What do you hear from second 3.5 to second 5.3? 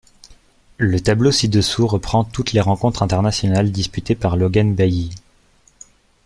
disputées par Logan Bailly.